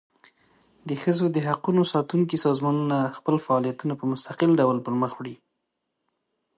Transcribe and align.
د 0.87 0.89
ښځو 1.01 1.25
د 1.31 1.37
حقوقو 1.47 1.83
ساتونکي 1.93 2.37
سازمانونه 2.45 2.97
خپل 3.17 3.35
فعالیتونه 3.45 3.93
په 3.99 4.05
مستقل 4.11 4.49
ډول 4.61 4.77
پر 4.85 4.93
مخ 5.01 5.11
وړي. 5.17 5.35